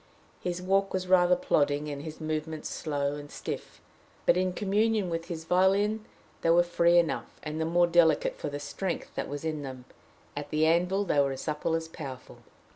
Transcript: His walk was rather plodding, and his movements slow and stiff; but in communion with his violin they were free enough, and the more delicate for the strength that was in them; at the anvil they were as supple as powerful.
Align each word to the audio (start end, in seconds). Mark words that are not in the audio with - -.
His 0.39 0.63
walk 0.63 0.95
was 0.95 1.07
rather 1.07 1.35
plodding, 1.35 1.87
and 1.87 2.01
his 2.01 2.19
movements 2.19 2.69
slow 2.69 3.13
and 3.17 3.29
stiff; 3.29 3.79
but 4.25 4.35
in 4.35 4.51
communion 4.51 5.11
with 5.11 5.25
his 5.25 5.43
violin 5.45 6.05
they 6.41 6.49
were 6.49 6.63
free 6.63 6.97
enough, 6.97 7.39
and 7.43 7.61
the 7.61 7.65
more 7.65 7.85
delicate 7.85 8.35
for 8.35 8.49
the 8.49 8.59
strength 8.59 9.13
that 9.13 9.29
was 9.29 9.45
in 9.45 9.61
them; 9.61 9.85
at 10.35 10.49
the 10.49 10.65
anvil 10.65 11.03
they 11.05 11.19
were 11.19 11.33
as 11.33 11.41
supple 11.41 11.75
as 11.75 11.87
powerful. 11.87 12.39